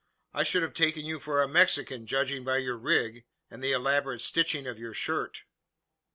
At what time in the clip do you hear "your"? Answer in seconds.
2.57-2.75, 4.79-4.95